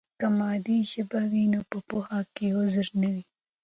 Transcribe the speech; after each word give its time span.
که 0.19 0.27
مادي 0.37 0.77
ژبه 0.91 1.21
وي 1.31 1.45
نو 1.53 1.61
په 1.71 1.77
پوهه 1.87 2.21
کې 2.35 2.45
غدر 2.57 2.87
نه 3.01 3.09
وي. 3.13 3.23